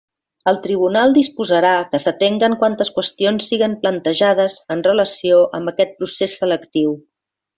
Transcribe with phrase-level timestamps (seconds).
[0.51, 6.97] El tribunal disposarà que s'atenguen quantes qüestions siguen plantejades en relació amb aquest procés selectiu.